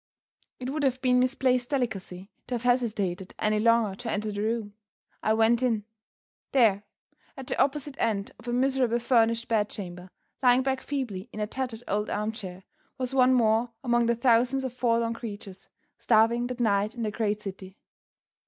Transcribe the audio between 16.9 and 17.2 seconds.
in the